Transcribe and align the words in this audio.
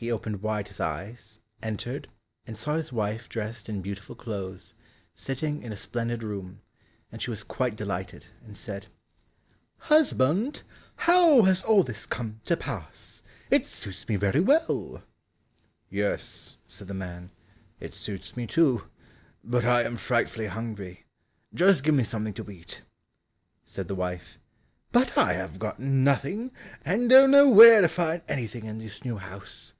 He 0.00 0.12
opened 0.12 0.42
wide 0.42 0.68
his 0.68 0.78
eyes, 0.78 1.40
entered, 1.60 2.06
and 2.46 2.56
saw 2.56 2.76
his 2.76 2.92
wife 2.92 3.28
dressed 3.28 3.68
in 3.68 3.82
beautiful 3.82 4.14
clothes, 4.14 4.74
sitting 5.12 5.60
in 5.60 5.72
a 5.72 5.76
splendid 5.76 6.22
room, 6.22 6.60
and 7.10 7.20
she 7.20 7.30
was 7.30 7.42
quite 7.42 7.74
delighted, 7.74 8.26
and 8.46 8.56
said, 8.56 8.86
"Husband, 9.76 10.62
how 10.94 11.42
has 11.42 11.62
all 11.64 11.82
this 11.82 12.06
come 12.06 12.38
to 12.44 12.56
pass? 12.56 13.24
It 13.50 13.66
suits 13.66 14.06
me 14.06 14.14
very 14.14 14.38
well." 14.38 15.02
"Yes," 15.90 16.58
said 16.64 16.86
the 16.86 16.94
man, 16.94 17.32
"it 17.80 17.92
suits 17.92 18.36
me 18.36 18.46
too, 18.46 18.88
but 19.42 19.64
I 19.64 19.82
am 19.82 19.96
frightfully 19.96 20.46
hungry, 20.46 21.06
just 21.52 21.82
give 21.82 21.96
me 21.96 22.04
something 22.04 22.34
to 22.34 22.48
eat." 22.52 22.82
Said 23.64 23.88
the 23.88 23.96
wife, 23.96 24.38
"But 24.92 25.18
I 25.18 25.32
have 25.32 25.58
got 25.58 25.80
nothing 25.80 26.52
and 26.84 27.10
don't 27.10 27.32
know 27.32 27.48
where 27.48 27.80
to 27.80 27.88
find 27.88 28.22
anything 28.28 28.64
in 28.64 28.78
this 28.78 29.04
new 29.04 29.16
house." 29.16 29.72